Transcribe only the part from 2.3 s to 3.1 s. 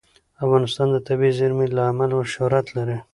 شهرت لري.